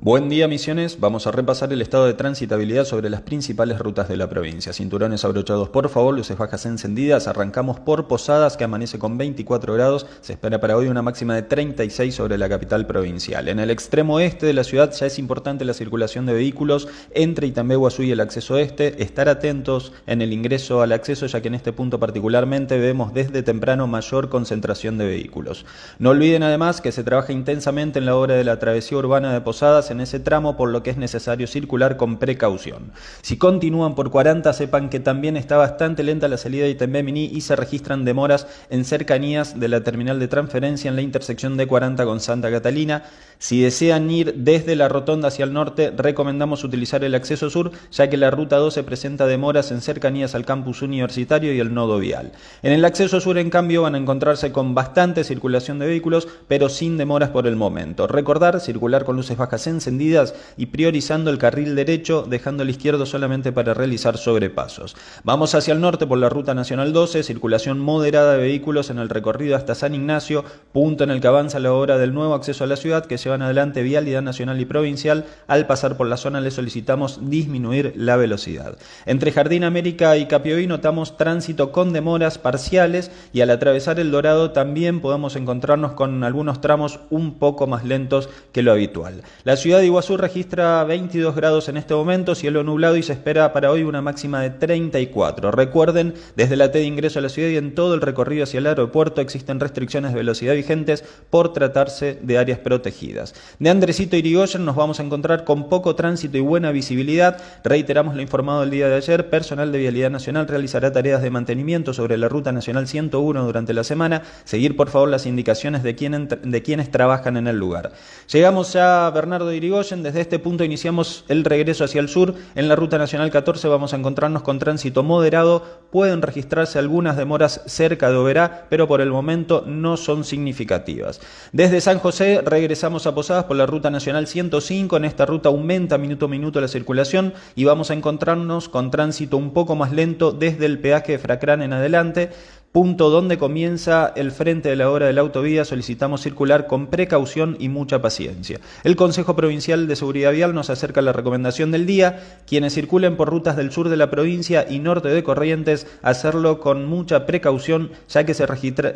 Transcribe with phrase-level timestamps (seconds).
[0.00, 4.16] Buen día Misiones, vamos a repasar el estado de transitabilidad sobre las principales rutas de
[4.16, 4.72] la provincia.
[4.72, 10.06] Cinturones abrochados por favor, luces bajas encendidas, arrancamos por Posadas que amanece con 24 grados,
[10.20, 13.48] se espera para hoy una máxima de 36 sobre la capital provincial.
[13.48, 17.48] En el extremo este de la ciudad ya es importante la circulación de vehículos entre
[17.48, 21.48] Itambé, Guazú y el acceso este, estar atentos en el ingreso al acceso ya que
[21.48, 25.66] en este punto particularmente vemos desde temprano mayor concentración de vehículos.
[25.98, 29.40] No olviden además que se trabaja intensamente en la obra de la travesía urbana de
[29.40, 32.92] Posadas en ese tramo, por lo que es necesario circular con precaución.
[33.22, 37.26] Si continúan por 40, sepan que también está bastante lenta la salida de Itembé Mini
[37.26, 41.66] y se registran demoras en cercanías de la terminal de transferencia en la intersección de
[41.66, 43.04] 40 con Santa Catalina.
[43.38, 48.10] Si desean ir desde la rotonda hacia el norte, recomendamos utilizar el acceso sur, ya
[48.10, 52.32] que la ruta 12 presenta demoras en cercanías al campus universitario y el nodo vial.
[52.62, 56.68] En el acceso sur, en cambio, van a encontrarse con bastante circulación de vehículos, pero
[56.68, 58.06] sin demoras por el momento.
[58.06, 63.52] Recordar circular con luces bajas encendidas y priorizando el carril derecho, dejando el izquierdo solamente
[63.52, 64.96] para realizar sobrepasos.
[65.24, 69.08] Vamos hacia el norte por la ruta nacional 12, circulación moderada de vehículos en el
[69.08, 72.66] recorrido hasta San Ignacio, punto en el que avanza la obra del nuevo acceso a
[72.66, 76.40] la ciudad que se van adelante vialidad nacional y provincial, al pasar por la zona
[76.40, 78.76] le solicitamos disminuir la velocidad.
[79.06, 84.50] Entre Jardín América y Capioí notamos tránsito con demoras parciales y al atravesar el Dorado
[84.50, 89.22] también podemos encontrarnos con algunos tramos un poco más lentos que lo habitual.
[89.44, 93.52] La ciudad de Iguazú registra 22 grados en este momento, cielo nublado y se espera
[93.52, 95.50] para hoy una máxima de 34.
[95.50, 98.58] Recuerden, desde la T de ingreso a la ciudad y en todo el recorrido hacia
[98.58, 103.34] el aeropuerto existen restricciones de velocidad vigentes por tratarse de áreas protegidas.
[103.58, 107.36] De Andresito Irigoyen nos vamos a encontrar con poco tránsito y buena visibilidad.
[107.62, 111.92] Reiteramos lo informado el día de ayer, personal de Vialidad Nacional realizará tareas de mantenimiento
[111.92, 114.22] sobre la Ruta Nacional 101 durante la semana.
[114.44, 117.92] Seguir por favor las indicaciones de, de quienes trabajan en el lugar.
[118.32, 122.34] Llegamos ya a Bernardo Irigoyen, desde este punto iniciamos el regreso hacia el sur.
[122.54, 125.62] En la Ruta Nacional 14 vamos a encontrarnos con tránsito moderado.
[125.90, 131.20] Pueden registrarse algunas demoras cerca de Oberá, pero por el momento no son significativas.
[131.52, 134.96] Desde San José regresamos a Posadas por la ruta nacional 105.
[134.96, 139.36] En esta ruta aumenta minuto a minuto la circulación y vamos a encontrarnos con tránsito
[139.36, 142.30] un poco más lento desde el peaje de Fracrán en adelante
[142.72, 147.56] punto donde comienza el frente de la obra de la autovía, solicitamos circular con precaución
[147.58, 148.60] y mucha paciencia.
[148.84, 153.30] El Consejo Provincial de Seguridad Vial nos acerca la recomendación del día, quienes circulen por
[153.30, 158.24] rutas del sur de la provincia y norte de Corrientes, hacerlo con mucha precaución, ya
[158.24, 158.46] que se,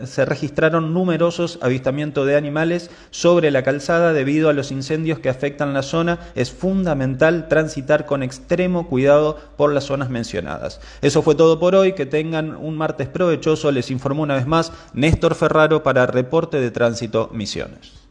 [0.07, 5.73] se registraron numerosos avistamientos de animales sobre la calzada debido a los incendios que afectan
[5.73, 6.19] la zona.
[6.35, 10.81] Es fundamental transitar con extremo cuidado por las zonas mencionadas.
[11.01, 14.73] Eso fue todo por hoy, que tengan un martes provechoso les informó una vez más
[14.95, 18.02] Néstor Ferraro para Reporte de Tránsito Misiones.